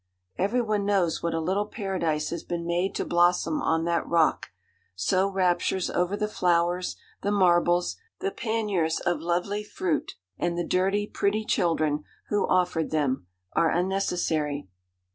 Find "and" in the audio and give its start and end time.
10.39-10.57